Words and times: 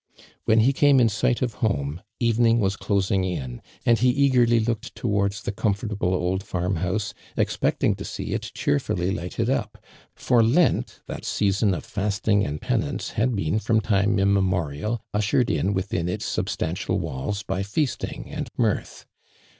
When 0.45 0.61
he 0.61 0.73
came 0.73 0.99
in 0.99 1.09
sight 1.09 1.43
of 1.43 1.53
home, 1.61 2.01
evening 2.19 2.59
was 2.59 2.75
closing 2.75 3.23
in, 3.23 3.61
and 3.85 3.99
he 3.99 4.09
eagerly 4.09 4.59
looked 4.59 4.95
towai 4.95 5.29
ds 5.29 5.41
the 5.43 5.51
com 5.51 5.75
fortable 5.75 6.13
old 6.13 6.41
farm 6.41 6.77
house, 6.77 7.13
expecting 7.37 7.93
to 7.93 8.03
see 8.03 8.33
it 8.33 8.49
cheerfully 8.55 9.11
lighted 9.11 9.47
up, 9.47 9.77
for 10.15 10.41
Lent, 10.41 11.01
that 11.05 11.23
season 11.23 11.75
of 11.75 11.85
fasting 11.85 12.43
and 12.43 12.59
i)enance 12.61 13.11
had 13.11 13.35
been 13.35 13.59
from 13.59 13.79
time 13.79 14.17
immemorial 14.17 14.99
ushered 15.13 15.51
in 15.51 15.71
within 15.71 16.09
its 16.09 16.25
sub 16.25 16.47
stantial 16.47 16.97
walls 16.97 17.43
by 17.43 17.61
feasting 17.61 18.25
and 18.31 18.49
mirth. 18.57 19.05